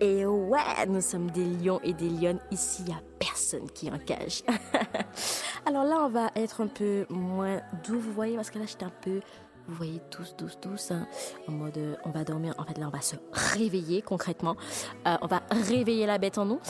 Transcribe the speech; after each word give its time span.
Et 0.00 0.26
ouais, 0.26 0.86
nous 0.88 1.00
sommes 1.00 1.30
des 1.30 1.44
lions 1.44 1.80
et 1.82 1.92
des 1.92 2.08
lionnes. 2.08 2.40
Ici, 2.50 2.82
il 2.82 2.86
n'y 2.86 2.92
a 2.92 3.02
personne 3.18 3.70
qui 3.70 3.90
en 3.90 3.98
cage. 3.98 4.42
Alors 5.66 5.84
là, 5.84 5.98
on 6.04 6.08
va 6.08 6.30
être 6.34 6.60
un 6.60 6.66
peu 6.66 7.06
moins 7.08 7.60
doux, 7.84 8.00
vous 8.00 8.12
voyez, 8.12 8.36
parce 8.36 8.50
que 8.50 8.58
là, 8.58 8.64
j'étais 8.66 8.84
un 8.84 8.92
peu, 9.00 9.20
vous 9.68 9.74
voyez, 9.74 10.00
tous, 10.10 10.34
douce, 10.60 10.90
hein, 10.90 11.06
en 11.46 11.52
mode, 11.52 11.78
euh, 11.78 11.94
on 12.04 12.10
va 12.10 12.24
dormir. 12.24 12.54
En 12.58 12.64
fait, 12.64 12.78
là, 12.78 12.88
on 12.88 12.90
va 12.90 13.00
se 13.00 13.16
réveiller 13.32 14.02
concrètement. 14.02 14.56
Euh, 15.06 15.16
on 15.22 15.26
va 15.26 15.42
réveiller 15.50 16.06
la 16.06 16.18
bête 16.18 16.38
en 16.38 16.46
nous, 16.46 16.60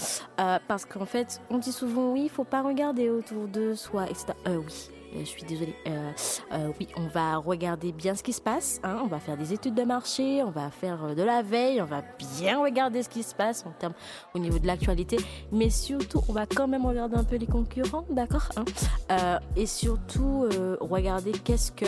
euh, 0.40 0.58
parce 0.68 0.84
qu'en 0.84 1.06
fait, 1.06 1.40
on 1.48 1.58
dit 1.58 1.72
souvent, 1.72 2.12
oui, 2.12 2.24
il 2.24 2.30
faut 2.30 2.44
pas 2.44 2.62
regarder 2.62 3.08
autour 3.08 3.48
de 3.48 3.74
soi, 3.74 4.04
etc. 4.10 4.34
Oui, 4.46 4.90
je 5.18 5.24
suis 5.24 5.42
désolée. 5.44 5.74
Euh, 5.86 6.12
euh, 6.52 6.72
oui, 6.78 6.88
on 6.96 7.06
va 7.06 7.36
regarder 7.36 7.92
bien 7.92 8.14
ce 8.14 8.22
qui 8.22 8.32
se 8.32 8.40
passe. 8.40 8.80
Hein, 8.82 9.00
on 9.02 9.06
va 9.06 9.18
faire 9.18 9.36
des 9.36 9.52
études 9.52 9.74
de 9.74 9.82
marché, 9.82 10.42
on 10.42 10.50
va 10.50 10.70
faire 10.70 11.04
euh, 11.04 11.14
de 11.14 11.22
la 11.22 11.42
veille, 11.42 11.80
on 11.80 11.86
va 11.86 12.02
bien 12.18 12.60
regarder 12.60 13.02
ce 13.02 13.08
qui 13.08 13.22
se 13.22 13.34
passe 13.34 13.64
en 13.66 13.70
termes 13.72 13.94
au 14.34 14.38
niveau 14.38 14.58
de 14.58 14.66
l'actualité. 14.66 15.16
Mais 15.50 15.70
surtout, 15.70 16.22
on 16.28 16.32
va 16.32 16.46
quand 16.46 16.68
même 16.68 16.86
regarder 16.86 17.16
un 17.16 17.24
peu 17.24 17.36
les 17.36 17.46
concurrents, 17.46 18.04
d'accord 18.10 18.48
hein 18.56 19.38
Et 19.56 19.66
surtout, 19.66 20.48
regarder 20.80 21.32
qu'est-ce 21.32 21.72
que, 21.72 21.86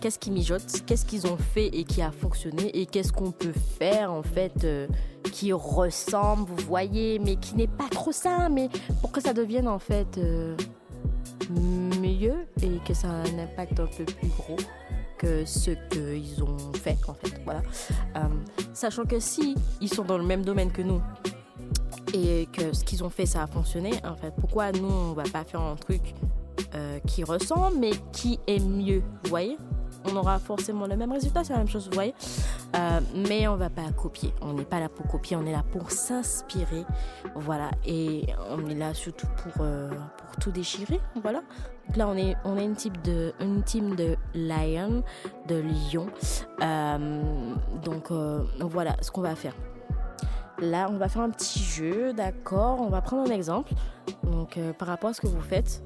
qu'est-ce 0.00 0.18
qui 0.18 0.30
mijote, 0.30 0.62
qu'est-ce 0.86 1.04
qu'ils 1.04 1.26
ont 1.26 1.36
fait 1.36 1.66
et 1.66 1.84
qui 1.84 2.02
a 2.02 2.10
fonctionné 2.10 2.76
et 2.78 2.86
qu'est-ce 2.86 3.12
qu'on 3.12 3.32
peut 3.32 3.54
faire 3.78 4.12
en 4.12 4.22
fait. 4.22 4.66
qui 5.32 5.52
ressemble, 5.52 6.48
vous 6.48 6.66
voyez, 6.66 7.18
mais 7.18 7.36
qui 7.36 7.56
n'est 7.56 7.66
pas 7.66 7.88
trop 7.90 8.12
ça, 8.12 8.48
mais 8.48 8.68
pour 9.00 9.12
que 9.12 9.20
ça 9.20 9.32
devienne 9.32 9.68
en 9.68 9.78
fait 9.78 10.18
mieux 11.50 12.46
et 12.62 12.78
que 12.86 12.94
ça 12.94 13.08
a 13.08 13.12
un 13.12 13.38
impact 13.38 13.80
un 13.80 13.86
peu 13.86 14.04
plus 14.04 14.28
gros 14.28 14.56
que 15.18 15.44
ce 15.44 15.70
qu'ils 15.90 16.42
ont 16.42 16.72
fait 16.74 16.98
en 17.08 17.14
fait. 17.14 17.40
Voilà. 17.44 17.62
Euh, 18.16 18.20
sachant 18.74 19.04
que 19.04 19.18
si 19.18 19.54
ils 19.80 19.88
sont 19.92 20.04
dans 20.04 20.18
le 20.18 20.24
même 20.24 20.44
domaine 20.44 20.70
que 20.70 20.82
nous 20.82 21.00
et 22.14 22.48
que 22.52 22.72
ce 22.72 22.84
qu'ils 22.84 23.02
ont 23.02 23.10
fait 23.10 23.26
ça 23.26 23.42
a 23.42 23.46
fonctionné 23.46 23.92
en 24.04 24.16
fait 24.16 24.32
pourquoi 24.38 24.72
nous 24.72 24.88
on 24.88 25.12
va 25.12 25.24
pas 25.24 25.44
faire 25.44 25.60
un 25.60 25.76
truc 25.76 26.14
euh, 26.74 26.98
qui 27.06 27.24
ressemble 27.24 27.78
mais 27.78 27.92
qui 28.12 28.38
est 28.46 28.60
mieux? 28.60 29.02
Vous 29.24 29.30
voyez? 29.30 29.56
On 30.10 30.16
aura 30.16 30.38
forcément 30.38 30.86
le 30.86 30.96
même 30.96 31.12
résultat, 31.12 31.44
c'est 31.44 31.52
la 31.52 31.58
même 31.58 31.68
chose, 31.68 31.86
vous 31.86 31.94
voyez. 31.94 32.14
Euh, 32.76 33.00
mais 33.28 33.48
on 33.48 33.56
va 33.56 33.70
pas 33.70 33.90
copier. 33.92 34.32
On 34.40 34.52
n'est 34.52 34.64
pas 34.64 34.80
là 34.80 34.88
pour 34.88 35.06
copier, 35.06 35.36
on 35.36 35.46
est 35.46 35.52
là 35.52 35.64
pour 35.70 35.90
s'inspirer. 35.90 36.84
Voilà. 37.34 37.70
Et 37.84 38.26
on 38.50 38.66
est 38.68 38.74
là 38.74 38.94
surtout 38.94 39.26
pour, 39.42 39.62
euh, 39.64 39.90
pour 39.90 40.36
tout 40.36 40.50
déchirer. 40.50 41.00
Voilà. 41.22 41.42
Là, 41.94 42.08
on 42.08 42.16
est, 42.16 42.36
on 42.44 42.56
est 42.56 42.64
une, 42.64 42.74
type 42.74 43.00
de, 43.02 43.32
une 43.40 43.62
team 43.62 43.94
de 43.94 44.16
lion, 44.34 45.04
de 45.46 45.62
lion. 45.62 46.06
Euh, 46.62 47.54
donc 47.84 48.10
voilà 48.60 48.96
ce 49.02 49.10
qu'on 49.10 49.22
va 49.22 49.34
faire. 49.34 49.54
Là, 50.58 50.88
on 50.90 50.96
va 50.96 51.08
faire 51.08 51.22
un 51.22 51.30
petit 51.30 51.58
jeu, 51.62 52.14
d'accord 52.14 52.80
On 52.80 52.88
va 52.88 53.02
prendre 53.02 53.30
un 53.30 53.34
exemple. 53.34 53.72
Donc, 54.22 54.58
par 54.78 54.88
rapport 54.88 55.10
à 55.10 55.12
ce 55.12 55.20
que 55.20 55.26
vous 55.26 55.40
faites, 55.40 55.82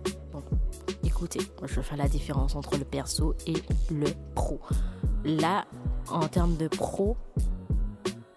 je 1.64 1.80
faire 1.80 1.96
la 1.96 2.08
différence 2.08 2.54
entre 2.54 2.76
le 2.76 2.84
perso 2.84 3.34
et 3.46 3.54
le 3.90 4.06
pro. 4.34 4.60
Là, 5.24 5.64
en 6.10 6.28
termes 6.28 6.56
de 6.56 6.68
pro, 6.68 7.16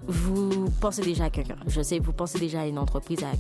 vous 0.08 0.70
pensez 0.82 1.02
déjà 1.02 1.26
à 1.26 1.30
quelqu'un. 1.30 1.56
Je 1.68 1.82
sais, 1.82 2.00
vous 2.00 2.14
pensez 2.14 2.40
déjà 2.40 2.62
à 2.62 2.66
une 2.66 2.78
entreprise, 2.78 3.24
à 3.24 3.32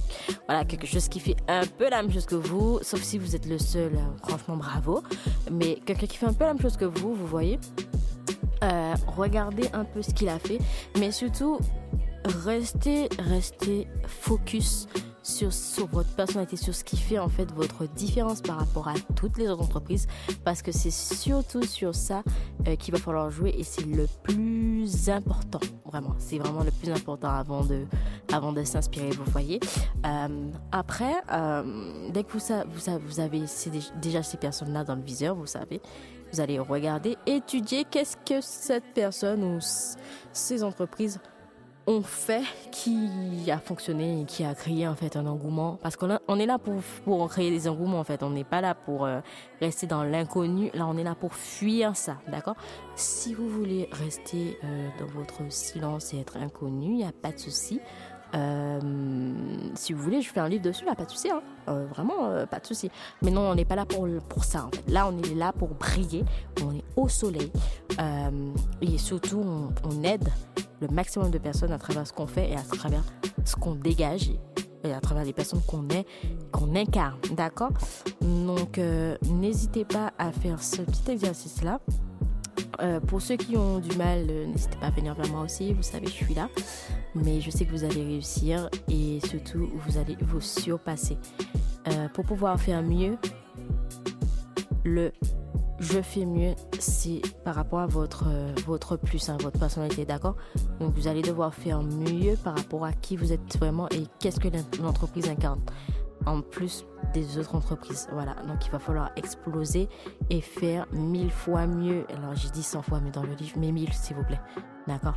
voilà, 0.47 0.65
quelque 0.65 0.87
chose 0.87 1.07
qui 1.09 1.19
fait 1.19 1.35
un 1.47 1.65
peu 1.65 1.89
la 1.89 2.01
même 2.01 2.11
chose 2.11 2.25
que 2.25 2.35
vous, 2.35 2.79
sauf 2.81 3.01
si 3.01 3.17
vous 3.17 3.35
êtes 3.35 3.45
le 3.45 3.57
seul, 3.57 3.91
franchement 4.23 4.57
bravo. 4.57 5.03
Mais 5.51 5.79
quelqu'un 5.85 6.07
qui 6.07 6.17
fait 6.17 6.25
un 6.25 6.33
peu 6.33 6.45
la 6.45 6.53
même 6.53 6.61
chose 6.61 6.77
que 6.77 6.85
vous, 6.85 7.13
vous 7.13 7.27
voyez. 7.27 7.59
Euh, 8.63 8.93
regardez 9.07 9.67
un 9.73 9.83
peu 9.83 10.01
ce 10.01 10.11
qu'il 10.11 10.29
a 10.29 10.39
fait, 10.39 10.59
mais 10.97 11.11
surtout 11.11 11.59
restez, 12.45 13.09
restez 13.19 13.87
focus 14.07 14.87
sur, 15.23 15.87
votre 15.87 16.09
personnalité, 16.15 16.57
sur 16.57 16.75
ce 16.75 16.83
qui 16.83 16.97
fait 16.97 17.17
en 17.17 17.29
fait 17.29 17.51
votre 17.53 17.85
différence 17.87 18.41
par 18.41 18.59
rapport 18.59 18.87
à 18.87 18.93
toutes 19.15 19.37
les 19.37 19.47
autres 19.47 19.63
entreprises, 19.63 20.07
parce 20.43 20.61
que 20.61 20.71
c'est 20.71 20.91
surtout 20.91 21.63
sur 21.63 21.95
ça 21.95 22.23
euh, 22.67 22.75
qu'il 22.75 22.93
va 22.93 22.99
falloir 22.99 23.31
jouer 23.31 23.55
et 23.57 23.63
c'est 23.63 23.85
le 23.85 24.05
plus 24.21 25.09
important, 25.09 25.61
vraiment. 25.85 26.15
C'est 26.19 26.37
vraiment 26.37 26.63
le 26.63 26.71
plus 26.71 26.91
important 26.91 27.29
avant 27.29 27.63
de, 27.63 27.85
avant 28.31 28.51
de 28.51 28.63
s'inspirer, 28.63 29.11
vous 29.11 29.31
voyez. 29.31 29.59
Euh, 30.05 30.51
après, 30.71 31.15
euh, 31.31 32.09
dès 32.11 32.23
que 32.23 32.31
vous, 32.31 32.99
vous, 32.99 33.19
avez 33.19 33.43
déjà 34.01 34.23
ces 34.23 34.37
personnes-là 34.37 34.83
dans 34.83 34.95
le 34.95 35.01
viseur, 35.01 35.35
vous 35.35 35.45
savez, 35.45 35.81
vous 36.33 36.41
allez 36.41 36.59
regarder, 36.59 37.15
étudier 37.25 37.85
qu'est-ce 37.89 38.17
que 38.17 38.41
cette 38.41 38.93
personne 38.93 39.43
ou 39.43 39.59
ces 40.33 40.63
entreprises 40.63 41.19
ont 41.85 42.01
fait 42.01 42.43
qui 42.71 43.09
a 43.51 43.57
fonctionné 43.57 44.21
et 44.21 44.25
qui 44.25 44.43
a 44.45 44.55
créé 44.55 44.87
en 44.87 44.95
fait 44.95 45.15
un 45.17 45.25
engouement. 45.25 45.77
Parce 45.81 45.95
qu'on 45.95 46.17
on 46.27 46.39
est 46.39 46.45
là 46.45 46.57
pour 46.57 46.75
pour 47.03 47.27
créer 47.29 47.51
des 47.51 47.67
engouements 47.67 47.99
en 47.99 48.03
fait. 48.03 48.23
On 48.23 48.29
n'est 48.29 48.43
pas 48.43 48.61
là 48.61 48.73
pour 48.73 49.05
euh, 49.05 49.19
rester 49.59 49.87
dans 49.87 50.03
l'inconnu. 50.03 50.71
Là 50.73 50.87
on 50.87 50.97
est 50.97 51.03
là 51.03 51.15
pour 51.15 51.33
fuir 51.33 51.95
ça 51.95 52.17
d'accord? 52.27 52.55
Si 52.95 53.33
vous 53.33 53.49
voulez 53.49 53.89
rester 53.91 54.57
euh, 54.63 54.89
dans 54.99 55.07
votre 55.07 55.41
silence 55.49 56.13
et 56.13 56.19
être 56.19 56.37
inconnu 56.37 56.93
il 56.93 56.99
y 56.99 57.03
a 57.05 57.11
pas 57.11 57.31
de 57.31 57.39
souci. 57.39 57.79
Euh, 58.35 58.79
si 59.75 59.93
vous 59.93 60.01
voulez, 60.01 60.23
je 60.23 60.29
fais 60.31 60.39
un 60.39 60.49
livre 60.49 60.63
dessus, 60.63 60.85
là, 60.85 60.95
pas 60.95 61.05
de 61.05 61.11
souci, 61.11 61.29
hein. 61.29 61.43
Vraiment, 61.67 62.47
pas 62.49 62.59
de 62.59 62.65
souci. 62.65 62.89
Mais 63.21 63.29
non, 63.29 63.41
on 63.41 63.53
n'est 63.53 63.63
pas 63.63 63.75
là 63.75 63.85
pour, 63.85 64.07
pour 64.27 64.43
ça. 64.43 64.71
Là, 64.87 65.07
on 65.07 65.15
est 65.21 65.35
là 65.35 65.53
pour 65.53 65.69
briller, 65.69 66.25
on 66.63 66.73
est 66.73 66.83
au 66.95 67.07
soleil, 67.07 67.51
euh, 67.99 68.53
et 68.81 68.97
surtout, 68.97 69.43
on, 69.83 70.03
aide 70.03 70.27
le 70.81 70.87
maximum 70.87 71.31
de 71.31 71.37
personnes 71.37 71.71
à 71.71 71.77
travers 71.77 72.05
ce 72.07 72.13
qu'on 72.13 72.27
fait 72.27 72.51
et 72.51 72.55
à 72.55 72.61
travers 72.61 73.03
ce 73.45 73.55
qu'on 73.55 73.75
dégage 73.75 74.31
et 74.83 74.91
à 74.91 74.99
travers 74.99 75.23
les 75.23 75.33
personnes 75.33 75.61
qu'on 75.65 75.87
est, 75.89 76.05
qu'on 76.51 76.75
incarne, 76.75 77.19
d'accord? 77.35 77.71
Donc, 78.21 78.77
euh, 78.77 79.15
n'hésitez 79.29 79.85
pas 79.85 80.11
à 80.17 80.31
faire 80.31 80.61
ce 80.61 80.81
petit 80.81 81.11
exercice-là. 81.11 81.79
Euh, 82.81 82.99
pour 82.99 83.21
ceux 83.21 83.37
qui 83.37 83.55
ont 83.55 83.79
du 83.79 83.95
mal, 83.95 84.25
n'hésitez 84.25 84.77
pas 84.77 84.87
à 84.87 84.91
venir 84.91 85.13
vers 85.13 85.29
moi 85.29 85.41
aussi, 85.41 85.73
vous 85.73 85.83
savez, 85.83 86.07
je 86.07 86.11
suis 86.11 86.33
là. 86.33 86.49
Mais 87.15 87.39
je 87.39 87.49
sais 87.49 87.65
que 87.65 87.71
vous 87.71 87.83
allez 87.83 88.03
réussir 88.03 88.69
et 88.89 89.19
surtout, 89.25 89.69
vous 89.85 89.97
allez 89.97 90.17
vous 90.21 90.41
surpasser. 90.41 91.17
Pour 92.13 92.23
pouvoir 92.23 92.59
faire 92.59 92.81
mieux, 92.81 93.17
le 94.83 95.11
je 95.83 96.01
fais 96.01 96.25
mieux, 96.25 96.53
c'est 96.79 97.21
par 97.43 97.55
rapport 97.55 97.79
à 97.79 97.87
votre, 97.87 98.25
euh, 98.27 98.53
votre 98.65 98.95
plus, 98.97 99.29
hein, 99.29 99.37
votre 99.41 99.59
personnalité, 99.59 100.05
d'accord? 100.05 100.35
Donc 100.79 100.93
vous 100.95 101.07
allez 101.07 101.21
devoir 101.21 101.53
faire 101.53 101.81
mieux 101.81 102.35
par 102.43 102.55
rapport 102.57 102.85
à 102.85 102.93
qui 102.93 103.17
vous 103.17 103.31
êtes 103.33 103.57
vraiment 103.57 103.87
et 103.89 104.05
qu'est-ce 104.19 104.39
que 104.39 104.47
l'en- 104.47 104.83
l'entreprise 104.85 105.29
incarne. 105.29 105.59
En 106.25 106.39
plus 106.41 106.85
des 107.13 107.37
autres 107.37 107.53
entreprises, 107.55 108.07
voilà. 108.13 108.33
Donc 108.47 108.65
il 108.65 108.71
va 108.71 108.79
falloir 108.79 109.11
exploser 109.17 109.89
et 110.29 110.39
faire 110.39 110.85
mille 110.93 111.31
fois 111.31 111.67
mieux. 111.67 112.05
Alors 112.15 112.33
j'ai 112.35 112.49
dit 112.49 112.63
100 112.63 112.81
fois 112.81 113.01
mieux 113.01 113.11
dans 113.11 113.23
le 113.23 113.33
livre, 113.33 113.57
mais 113.59 113.71
mille 113.73 113.91
s'il 113.91 114.15
vous 114.15 114.23
plaît, 114.23 114.39
d'accord? 114.87 115.15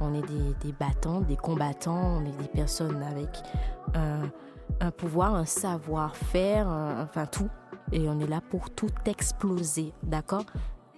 On 0.00 0.14
est 0.14 0.22
des, 0.26 0.54
des 0.66 0.72
battants, 0.72 1.20
des 1.20 1.36
combattants, 1.36 2.18
on 2.20 2.24
est 2.24 2.36
des 2.38 2.48
personnes 2.48 3.02
avec 3.02 3.28
un, 3.94 4.90
pouvoir, 4.90 5.34
un 5.34 5.44
savoir-faire, 5.44 6.66
enfin 6.68 7.26
tout. 7.26 7.48
Et 7.92 8.08
on 8.08 8.18
est 8.20 8.26
là 8.26 8.40
pour 8.40 8.70
tout 8.70 8.90
exploser, 9.04 9.92
d'accord? 10.02 10.44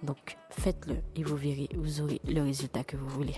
Donc 0.03 0.37
faites-le 0.49 0.95
et 1.15 1.23
vous 1.23 1.35
verrez, 1.35 1.69
vous 1.75 2.01
aurez 2.01 2.21
le 2.25 2.41
résultat 2.41 2.83
que 2.83 2.97
vous 2.97 3.09
voulez. 3.09 3.35